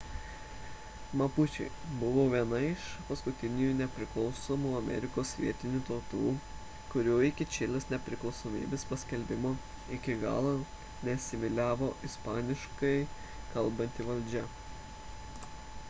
[1.19, 6.23] mapučiai buvo viena iš paskutiniųjų nepriklausomų amerikos vietinių tautų
[6.93, 9.53] kurių iki čilės nepriklausomybės paskelbimo
[9.99, 10.55] iki galo
[11.09, 12.93] neasimiliavo ispaniškai
[13.55, 14.45] kalbanti valdžia